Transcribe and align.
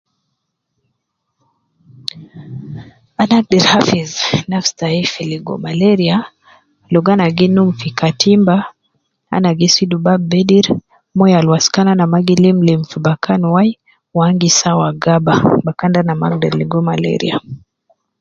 Ana 3.21 3.35
agder 3.41 3.65
hafiz 3.73 4.11
nafsi 4.51 4.73
tayi 4.79 5.01
fi 5.13 5.23
ligo 5.31 5.55
malaria 5.65 6.17
logo 6.93 7.09
ana 7.15 7.27
gi 7.37 7.47
num 7.55 7.69
fi 7.79 7.89
katimba, 7.99 8.55
ana 9.35 9.49
gi 9.57 9.67
sidu 9.75 9.97
babu 10.05 10.25
bedir, 10.31 10.67
moyo 11.17 11.35
al 11.37 11.47
waskan 11.53 11.87
ana 11.91 12.05
ma 12.11 12.19
gi 12.27 12.35
limu 12.43 12.61
llimu 12.67 12.85
fi 12.91 12.97
bakan 13.07 13.41
wai 13.53 13.71
wu 14.13 14.19
ana 14.23 14.39
gi 14.41 14.49
sawa 14.59 14.87
gaba, 15.03 15.33
bakan 15.65 15.89
de 15.93 15.97
ana 16.01 16.13
mma 16.15 16.25
agder 16.31 16.53
ligo 16.59 16.79
malaria. 16.89 17.35